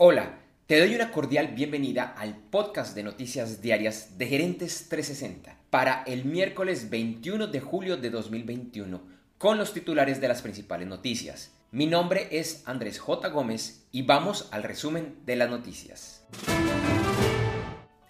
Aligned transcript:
Hola, 0.00 0.38
te 0.68 0.78
doy 0.78 0.94
una 0.94 1.10
cordial 1.10 1.48
bienvenida 1.48 2.14
al 2.16 2.36
podcast 2.36 2.94
de 2.94 3.02
noticias 3.02 3.60
diarias 3.60 4.16
de 4.16 4.28
Gerentes 4.28 4.88
360 4.88 5.58
para 5.70 6.04
el 6.04 6.24
miércoles 6.24 6.88
21 6.88 7.48
de 7.48 7.58
julio 7.58 7.96
de 7.96 8.08
2021 8.10 9.00
con 9.38 9.58
los 9.58 9.74
titulares 9.74 10.20
de 10.20 10.28
las 10.28 10.40
principales 10.40 10.86
noticias. 10.86 11.50
Mi 11.72 11.88
nombre 11.88 12.28
es 12.30 12.62
Andrés 12.66 13.00
J. 13.00 13.28
Gómez 13.30 13.88
y 13.90 14.02
vamos 14.02 14.46
al 14.52 14.62
resumen 14.62 15.16
de 15.26 15.34
las 15.34 15.50
noticias. 15.50 16.24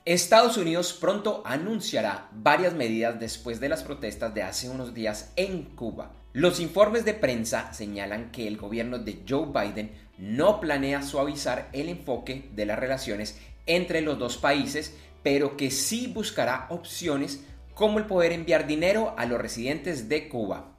Estados 0.04 0.58
Unidos 0.58 0.92
pronto 0.92 1.40
anunciará 1.46 2.28
varias 2.32 2.74
medidas 2.74 3.18
después 3.18 3.60
de 3.60 3.70
las 3.70 3.82
protestas 3.82 4.34
de 4.34 4.42
hace 4.42 4.68
unos 4.68 4.92
días 4.92 5.32
en 5.36 5.62
Cuba. 5.74 6.12
Los 6.34 6.60
informes 6.60 7.06
de 7.06 7.14
prensa 7.14 7.72
señalan 7.72 8.30
que 8.30 8.46
el 8.46 8.58
gobierno 8.58 8.98
de 8.98 9.22
Joe 9.26 9.46
Biden 9.46 9.90
no 10.18 10.60
planea 10.60 11.02
suavizar 11.02 11.68
el 11.72 11.88
enfoque 11.88 12.50
de 12.54 12.66
las 12.66 12.78
relaciones 12.78 13.38
entre 13.66 14.00
los 14.00 14.18
dos 14.18 14.36
países, 14.36 14.96
pero 15.22 15.56
que 15.56 15.70
sí 15.70 16.08
buscará 16.08 16.66
opciones 16.70 17.44
como 17.74 17.98
el 17.98 18.06
poder 18.06 18.32
enviar 18.32 18.66
dinero 18.66 19.14
a 19.16 19.26
los 19.26 19.40
residentes 19.40 20.08
de 20.08 20.28
Cuba. 20.28 20.76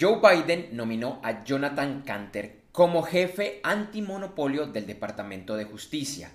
Joe 0.00 0.20
Biden 0.20 0.70
nominó 0.72 1.20
a 1.22 1.44
Jonathan 1.44 2.02
Canter 2.02 2.62
como 2.72 3.02
jefe 3.02 3.60
antimonopolio 3.62 4.66
del 4.66 4.86
Departamento 4.86 5.56
de 5.56 5.64
Justicia. 5.64 6.30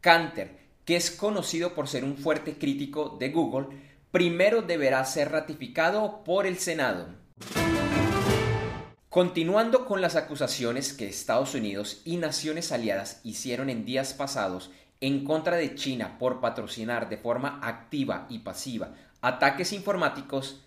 Canter, 0.00 0.56
que 0.84 0.96
es 0.96 1.10
conocido 1.10 1.74
por 1.74 1.88
ser 1.88 2.04
un 2.04 2.16
fuerte 2.16 2.58
crítico 2.58 3.16
de 3.18 3.30
Google, 3.30 3.66
primero 4.10 4.62
deberá 4.62 5.04
ser 5.04 5.30
ratificado 5.30 6.24
por 6.24 6.46
el 6.46 6.58
Senado. 6.58 7.08
Continuando 9.16 9.86
con 9.86 10.02
las 10.02 10.14
acusaciones 10.14 10.92
que 10.92 11.08
Estados 11.08 11.54
Unidos 11.54 12.02
y 12.04 12.18
naciones 12.18 12.70
aliadas 12.70 13.22
hicieron 13.24 13.70
en 13.70 13.86
días 13.86 14.12
pasados 14.12 14.70
en 15.00 15.24
contra 15.24 15.56
de 15.56 15.74
China 15.74 16.18
por 16.18 16.42
patrocinar 16.42 17.08
de 17.08 17.16
forma 17.16 17.58
activa 17.62 18.26
y 18.28 18.40
pasiva 18.40 18.90
ataques 19.22 19.72
informáticos, 19.72 20.60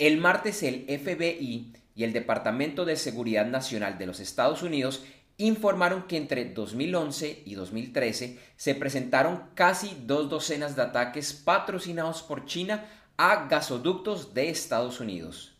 el 0.00 0.18
martes 0.18 0.64
el 0.64 0.86
FBI 0.88 1.72
y 1.94 2.02
el 2.02 2.12
Departamento 2.12 2.84
de 2.84 2.96
Seguridad 2.96 3.46
Nacional 3.46 3.96
de 3.96 4.06
los 4.06 4.18
Estados 4.18 4.64
Unidos 4.64 5.04
informaron 5.38 6.08
que 6.08 6.16
entre 6.16 6.46
2011 6.46 7.44
y 7.44 7.54
2013 7.54 8.40
se 8.56 8.74
presentaron 8.74 9.50
casi 9.54 9.96
dos 10.04 10.28
docenas 10.28 10.74
de 10.74 10.82
ataques 10.82 11.32
patrocinados 11.32 12.24
por 12.24 12.44
China 12.44 12.86
a 13.16 13.46
gasoductos 13.46 14.34
de 14.34 14.50
Estados 14.50 14.98
Unidos. 14.98 15.52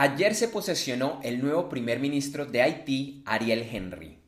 Ayer 0.00 0.36
se 0.36 0.46
posesionó 0.46 1.18
el 1.24 1.42
nuevo 1.42 1.68
primer 1.68 1.98
ministro 1.98 2.46
de 2.46 2.62
Haití, 2.62 3.20
Ariel 3.26 3.68
Henry. 3.68 4.20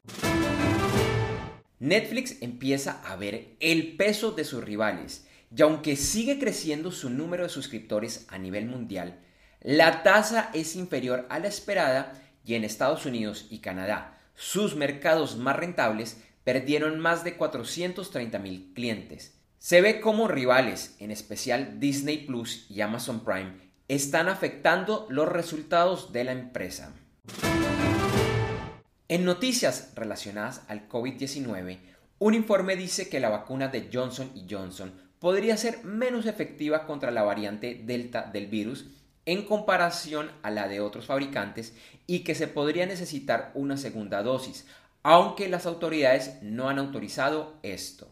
Netflix 1.78 2.42
empieza 2.42 3.00
a 3.04 3.14
ver 3.14 3.54
el 3.60 3.94
peso 3.96 4.32
de 4.32 4.42
sus 4.42 4.64
rivales 4.64 5.28
y 5.56 5.62
aunque 5.62 5.94
sigue 5.94 6.40
creciendo 6.40 6.90
su 6.90 7.08
número 7.08 7.44
de 7.44 7.50
suscriptores 7.50 8.26
a 8.30 8.36
nivel 8.36 8.66
mundial, 8.66 9.20
la 9.60 10.02
tasa 10.02 10.50
es 10.54 10.74
inferior 10.74 11.28
a 11.30 11.38
la 11.38 11.46
esperada 11.46 12.20
y 12.44 12.54
en 12.54 12.64
Estados 12.64 13.06
Unidos 13.06 13.46
y 13.48 13.60
Canadá, 13.60 14.18
sus 14.34 14.74
mercados 14.74 15.36
más 15.36 15.54
rentables, 15.54 16.20
perdieron 16.42 16.98
más 16.98 17.22
de 17.22 17.36
430 17.36 18.40
mil 18.40 18.72
clientes. 18.74 19.38
Se 19.58 19.80
ve 19.82 20.00
como 20.00 20.26
rivales, 20.26 20.96
en 20.98 21.12
especial 21.12 21.78
Disney 21.78 22.26
Plus 22.26 22.66
y 22.68 22.80
Amazon 22.80 23.24
Prime, 23.24 23.69
están 23.90 24.28
afectando 24.28 25.08
los 25.10 25.28
resultados 25.28 26.12
de 26.12 26.22
la 26.22 26.30
empresa. 26.30 26.94
En 29.08 29.24
noticias 29.24 29.90
relacionadas 29.96 30.62
al 30.68 30.88
COVID-19, 30.88 31.80
un 32.20 32.34
informe 32.34 32.76
dice 32.76 33.08
que 33.08 33.18
la 33.18 33.30
vacuna 33.30 33.66
de 33.66 33.90
Johnson 33.92 34.30
Johnson 34.48 34.92
podría 35.18 35.56
ser 35.56 35.82
menos 35.82 36.26
efectiva 36.26 36.86
contra 36.86 37.10
la 37.10 37.24
variante 37.24 37.82
Delta 37.84 38.30
del 38.32 38.46
virus 38.46 38.86
en 39.26 39.44
comparación 39.44 40.30
a 40.42 40.52
la 40.52 40.68
de 40.68 40.78
otros 40.80 41.06
fabricantes 41.06 41.74
y 42.06 42.20
que 42.20 42.36
se 42.36 42.46
podría 42.46 42.86
necesitar 42.86 43.50
una 43.54 43.76
segunda 43.76 44.22
dosis, 44.22 44.66
aunque 45.02 45.48
las 45.48 45.66
autoridades 45.66 46.40
no 46.42 46.68
han 46.68 46.78
autorizado 46.78 47.58
esto. 47.64 48.08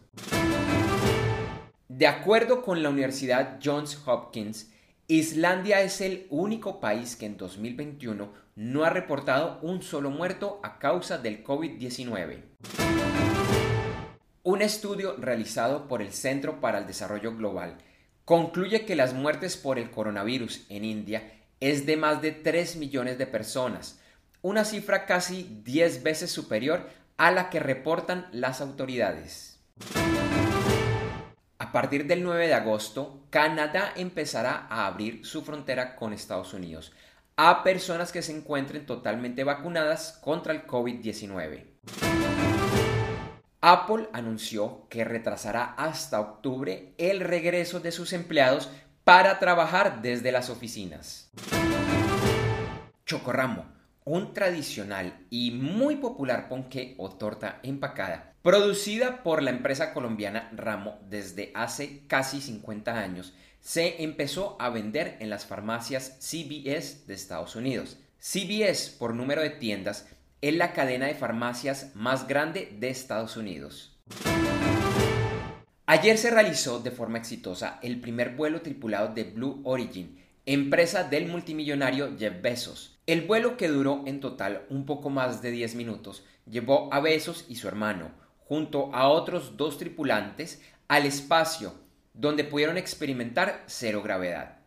De 1.87 2.07
acuerdo 2.07 2.63
con 2.63 2.83
la 2.83 2.89
Universidad 2.89 3.61
Johns 3.63 3.97
Hopkins, 4.05 4.73
Islandia 5.11 5.81
es 5.81 6.01
el 6.01 6.27
único 6.29 6.79
país 6.79 7.15
que 7.15 7.25
en 7.25 7.35
2021 7.35 8.31
no 8.55 8.83
ha 8.83 8.91
reportado 8.91 9.57
un 9.63 9.81
solo 9.81 10.11
muerto 10.11 10.59
a 10.61 10.77
causa 10.77 11.17
del 11.17 11.43
COVID-19. 11.43 12.43
Un 14.43 14.61
estudio 14.61 15.15
realizado 15.17 15.87
por 15.87 16.03
el 16.03 16.13
Centro 16.13 16.61
para 16.61 16.77
el 16.77 16.85
Desarrollo 16.85 17.35
Global 17.35 17.79
concluye 18.23 18.85
que 18.85 18.95
las 18.95 19.15
muertes 19.15 19.57
por 19.57 19.79
el 19.79 19.89
coronavirus 19.89 20.67
en 20.69 20.85
India 20.85 21.23
es 21.59 21.87
de 21.87 21.97
más 21.97 22.21
de 22.21 22.31
3 22.31 22.75
millones 22.75 23.17
de 23.17 23.25
personas, 23.25 23.99
una 24.43 24.63
cifra 24.63 25.07
casi 25.07 25.61
10 25.63 26.03
veces 26.03 26.29
superior 26.29 26.87
a 27.17 27.31
la 27.31 27.49
que 27.49 27.59
reportan 27.59 28.27
las 28.31 28.61
autoridades. 28.61 29.59
A 31.61 31.73
partir 31.73 32.07
del 32.07 32.23
9 32.23 32.47
de 32.47 32.53
agosto, 32.53 33.25
Canadá 33.29 33.91
empezará 33.97 34.67
a 34.69 34.87
abrir 34.87 35.25
su 35.25 35.41
frontera 35.41 35.97
con 35.97 36.13
Estados 36.13 36.53
Unidos 36.53 36.93
a 37.35 37.63
personas 37.63 38.13
que 38.13 38.21
se 38.21 38.33
encuentren 38.35 38.85
totalmente 38.85 39.43
vacunadas 39.43 40.17
contra 40.21 40.53
el 40.53 40.65
COVID-19. 40.65 41.65
Apple 43.59 44.07
anunció 44.13 44.87
que 44.89 45.03
retrasará 45.03 45.73
hasta 45.77 46.21
octubre 46.21 46.93
el 46.97 47.19
regreso 47.19 47.81
de 47.81 47.91
sus 47.91 48.13
empleados 48.13 48.69
para 49.03 49.37
trabajar 49.37 50.01
desde 50.01 50.31
las 50.31 50.49
oficinas. 50.49 51.29
Chocorramo, 53.05 53.65
un 54.05 54.33
tradicional 54.33 55.25
y 55.29 55.51
muy 55.51 55.97
popular 55.97 56.47
ponqué 56.47 56.95
o 56.97 57.09
torta 57.09 57.59
empacada 57.63 58.28
Producida 58.41 59.21
por 59.21 59.43
la 59.43 59.49
empresa 59.49 59.93
colombiana 59.93 60.49
Ramo 60.55 60.97
desde 61.09 61.51
hace 61.55 62.03
casi 62.07 62.39
50 62.39 62.97
años, 62.97 63.33
se 63.59 64.01
empezó 64.01 64.55
a 64.61 64.69
vender 64.69 65.17
en 65.19 65.29
las 65.29 65.45
farmacias 65.45 66.17
CVS 66.21 67.05
de 67.05 67.13
Estados 67.15 67.57
Unidos. 67.57 67.97
CVS, 68.17 68.91
por 68.97 69.13
número 69.13 69.41
de 69.41 69.49
tiendas, 69.49 70.07
es 70.39 70.55
la 70.55 70.71
cadena 70.71 71.07
de 71.07 71.15
farmacias 71.15 71.91
más 71.95 72.29
grande 72.29 72.73
de 72.79 72.89
Estados 72.89 73.35
Unidos. 73.35 73.97
Ayer 75.85 76.17
se 76.17 76.29
realizó 76.29 76.79
de 76.79 76.91
forma 76.91 77.17
exitosa 77.17 77.77
el 77.81 77.99
primer 77.99 78.37
vuelo 78.37 78.61
tripulado 78.61 79.13
de 79.13 79.25
Blue 79.25 79.59
Origin, 79.65 80.17
empresa 80.45 81.03
del 81.03 81.27
multimillonario 81.27 82.15
Jeff 82.17 82.41
Bezos. 82.41 83.01
El 83.05 83.21
vuelo 83.27 83.57
que 83.57 83.67
duró 83.67 84.03
en 84.05 84.21
total 84.21 84.65
un 84.69 84.85
poco 84.85 85.09
más 85.09 85.41
de 85.41 85.51
10 85.51 85.75
minutos 85.75 86.23
llevó 86.49 86.93
a 86.93 87.01
Bezos 87.01 87.45
y 87.49 87.55
su 87.55 87.67
hermano, 87.67 88.11
junto 88.49 88.89
a 88.95 89.07
otros 89.09 89.57
dos 89.57 89.77
tripulantes 89.77 90.59
al 90.87 91.05
espacio, 91.05 91.75
donde 92.15 92.43
pudieron 92.43 92.77
experimentar 92.77 93.63
cero 93.67 94.01
gravedad. 94.03 94.57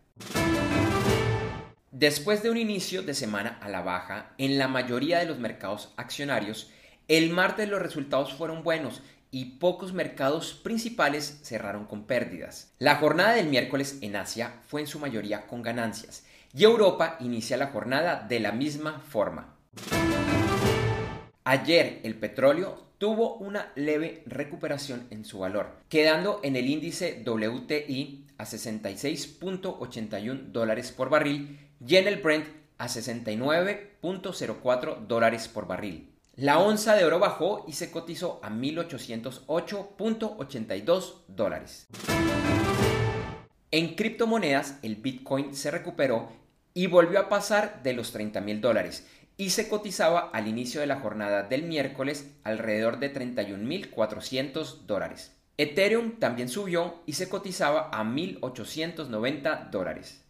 Después 1.90 2.44
de 2.44 2.50
un 2.50 2.58
inicio 2.58 3.02
de 3.02 3.12
semana 3.12 3.58
a 3.60 3.68
la 3.68 3.82
baja 3.82 4.34
en 4.38 4.56
la 4.56 4.68
mayoría 4.68 5.18
de 5.18 5.26
los 5.26 5.40
mercados 5.40 5.92
accionarios, 5.96 6.70
el 7.08 7.30
martes 7.30 7.68
los 7.68 7.82
resultados 7.82 8.32
fueron 8.32 8.62
buenos 8.62 9.02
y 9.32 9.56
pocos 9.56 9.92
mercados 9.92 10.54
principales 10.54 11.40
cerraron 11.42 11.84
con 11.86 12.04
pérdidas. 12.04 12.72
La 12.78 12.96
jornada 12.96 13.32
del 13.32 13.48
miércoles 13.48 13.98
en 14.00 14.14
Asia 14.14 14.60
fue 14.68 14.82
en 14.82 14.86
su 14.86 15.00
mayoría 15.00 15.48
con 15.48 15.60
ganancias 15.60 16.24
y 16.54 16.62
Europa 16.62 17.16
inicia 17.18 17.56
la 17.56 17.66
jornada 17.66 18.24
de 18.28 18.38
la 18.38 18.52
misma 18.52 19.00
forma. 19.00 19.56
Ayer 21.42 21.98
el 22.04 22.14
petróleo 22.14 22.91
tuvo 23.02 23.34
una 23.34 23.72
leve 23.74 24.22
recuperación 24.26 25.08
en 25.10 25.24
su 25.24 25.40
valor, 25.40 25.80
quedando 25.88 26.38
en 26.44 26.54
el 26.54 26.68
índice 26.68 27.24
WTI 27.26 28.28
a 28.38 28.44
66.81 28.44 30.52
dólares 30.52 30.92
por 30.92 31.10
barril 31.10 31.58
y 31.84 31.96
en 31.96 32.06
el 32.06 32.18
Brent 32.18 32.46
a 32.78 32.86
69.04 32.86 35.06
dólares 35.08 35.48
por 35.48 35.66
barril. 35.66 36.12
La 36.36 36.60
onza 36.60 36.94
de 36.94 37.04
oro 37.04 37.18
bajó 37.18 37.64
y 37.66 37.72
se 37.72 37.90
cotizó 37.90 38.38
a 38.40 38.50
1.808.82 38.50 41.14
dólares. 41.26 41.88
En 43.72 43.96
criptomonedas, 43.96 44.78
el 44.82 44.94
Bitcoin 44.94 45.56
se 45.56 45.72
recuperó 45.72 46.28
y 46.72 46.86
volvió 46.86 47.18
a 47.18 47.28
pasar 47.28 47.82
de 47.82 47.94
los 47.94 48.12
30 48.12 48.40
mil 48.42 48.60
dólares 48.60 49.08
y 49.36 49.50
se 49.50 49.68
cotizaba 49.68 50.30
al 50.32 50.48
inicio 50.48 50.80
de 50.80 50.86
la 50.86 51.00
jornada 51.00 51.42
del 51.42 51.64
miércoles 51.64 52.30
alrededor 52.44 52.98
de 52.98 53.12
31.400 53.12 54.86
dólares. 54.86 55.36
Ethereum 55.58 56.18
también 56.18 56.48
subió 56.48 57.02
y 57.06 57.12
se 57.12 57.28
cotizaba 57.28 57.90
a 57.92 58.02
1.890 58.04 59.70
dólares. 59.70 60.24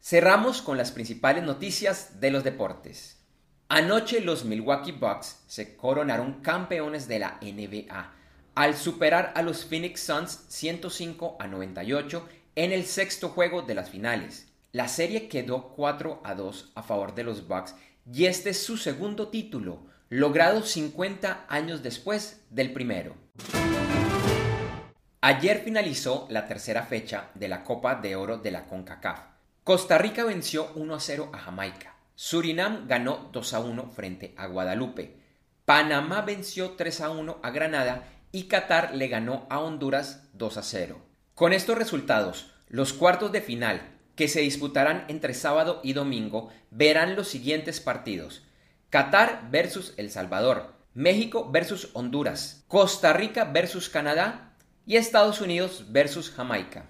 Cerramos 0.00 0.62
con 0.62 0.76
las 0.76 0.92
principales 0.92 1.44
noticias 1.44 2.20
de 2.20 2.30
los 2.30 2.44
deportes. 2.44 3.24
Anoche 3.68 4.20
los 4.20 4.44
Milwaukee 4.44 4.92
Bucks 4.92 5.42
se 5.46 5.76
coronaron 5.76 6.42
campeones 6.42 7.08
de 7.08 7.18
la 7.18 7.38
NBA 7.40 8.12
al 8.54 8.76
superar 8.76 9.32
a 9.34 9.42
los 9.42 9.64
Phoenix 9.64 10.00
Suns 10.00 10.44
105 10.48 11.36
a 11.40 11.48
98 11.48 12.28
en 12.54 12.72
el 12.72 12.84
sexto 12.84 13.30
juego 13.30 13.62
de 13.62 13.74
las 13.74 13.90
finales. 13.90 14.46
La 14.74 14.88
serie 14.88 15.28
quedó 15.28 15.68
4 15.76 16.20
a 16.24 16.34
2 16.34 16.72
a 16.74 16.82
favor 16.82 17.14
de 17.14 17.22
los 17.22 17.46
Bucks 17.46 17.76
y 18.12 18.24
este 18.24 18.50
es 18.50 18.60
su 18.60 18.76
segundo 18.76 19.28
título, 19.28 19.86
logrado 20.08 20.62
50 20.62 21.46
años 21.48 21.84
después 21.84 22.44
del 22.50 22.72
primero. 22.72 23.14
Ayer 25.20 25.60
finalizó 25.60 26.26
la 26.28 26.48
tercera 26.48 26.82
fecha 26.82 27.30
de 27.34 27.46
la 27.46 27.62
Copa 27.62 27.94
de 27.94 28.16
Oro 28.16 28.38
de 28.38 28.50
la 28.50 28.66
CONCACAF. 28.66 29.20
Costa 29.62 29.96
Rica 29.96 30.24
venció 30.24 30.72
1 30.74 30.92
a 30.92 30.98
0 30.98 31.30
a 31.32 31.38
Jamaica. 31.38 31.94
Surinam 32.16 32.88
ganó 32.88 33.30
2 33.30 33.54
a 33.54 33.60
1 33.60 33.90
frente 33.90 34.34
a 34.36 34.48
Guadalupe. 34.48 35.20
Panamá 35.64 36.22
venció 36.22 36.72
3 36.72 37.00
a 37.00 37.10
1 37.10 37.38
a 37.44 37.50
Granada 37.52 38.08
y 38.32 38.48
Qatar 38.48 38.92
le 38.96 39.06
ganó 39.06 39.46
a 39.50 39.60
Honduras 39.60 40.30
2 40.32 40.56
a 40.56 40.62
0. 40.64 41.00
Con 41.36 41.52
estos 41.52 41.78
resultados, 41.78 42.50
los 42.66 42.92
cuartos 42.92 43.30
de 43.30 43.40
final, 43.40 43.93
que 44.16 44.28
se 44.28 44.40
disputarán 44.40 45.04
entre 45.08 45.34
sábado 45.34 45.80
y 45.82 45.92
domingo, 45.92 46.50
verán 46.70 47.16
los 47.16 47.28
siguientes 47.28 47.80
partidos. 47.80 48.42
Qatar 48.90 49.48
versus 49.50 49.94
El 49.96 50.10
Salvador, 50.10 50.74
México 50.94 51.50
versus 51.50 51.90
Honduras, 51.94 52.64
Costa 52.68 53.12
Rica 53.12 53.44
versus 53.44 53.88
Canadá 53.88 54.54
y 54.86 54.96
Estados 54.96 55.40
Unidos 55.40 55.86
versus 55.88 56.30
Jamaica. 56.30 56.86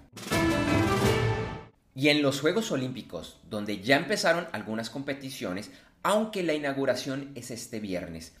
Y 1.95 2.09
en 2.09 2.21
los 2.21 2.41
Juegos 2.41 2.71
Olímpicos, 2.71 3.39
donde 3.49 3.81
ya 3.81 3.95
empezaron 3.95 4.47
algunas 4.51 4.89
competiciones, 4.89 5.71
aunque 6.03 6.43
la 6.43 6.53
inauguración 6.53 7.31
es 7.35 7.49
este 7.51 7.79
viernes, 7.79 8.35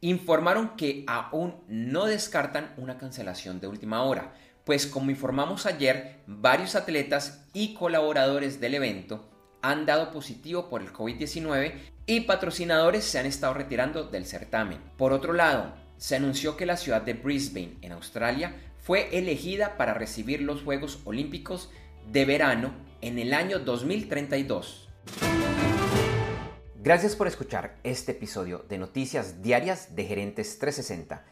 informaron 0.00 0.76
que 0.76 1.04
aún 1.06 1.56
no 1.68 2.06
descartan 2.06 2.72
una 2.76 2.96
cancelación 2.96 3.60
de 3.60 3.66
última 3.66 4.02
hora, 4.04 4.32
pues 4.64 4.86
como 4.86 5.10
informamos 5.10 5.66
ayer, 5.66 6.20
varios 6.26 6.74
atletas 6.76 7.44
y 7.52 7.74
colaboradores 7.74 8.60
del 8.60 8.74
evento 8.74 9.28
han 9.62 9.86
dado 9.86 10.10
positivo 10.10 10.68
por 10.68 10.82
el 10.82 10.92
COVID-19 10.92 11.74
y 12.06 12.22
patrocinadores 12.22 13.04
se 13.04 13.18
han 13.18 13.26
estado 13.26 13.54
retirando 13.54 14.04
del 14.04 14.26
certamen. 14.26 14.78
Por 14.96 15.12
otro 15.12 15.32
lado, 15.32 15.74
se 15.96 16.16
anunció 16.16 16.56
que 16.56 16.66
la 16.66 16.76
ciudad 16.76 17.02
de 17.02 17.14
Brisbane, 17.14 17.76
en 17.80 17.92
Australia, 17.92 18.56
fue 18.82 19.16
elegida 19.16 19.76
para 19.76 19.94
recibir 19.94 20.42
los 20.42 20.62
Juegos 20.62 21.00
Olímpicos 21.04 21.70
de 22.10 22.24
verano 22.24 22.74
en 23.00 23.20
el 23.20 23.32
año 23.32 23.60
2032. 23.60 24.88
Gracias 26.82 27.14
por 27.14 27.28
escuchar 27.28 27.78
este 27.84 28.10
episodio 28.10 28.64
de 28.68 28.78
Noticias 28.78 29.40
Diarias 29.40 29.94
de 29.94 30.04
Gerentes 30.04 30.58
360 30.58 31.31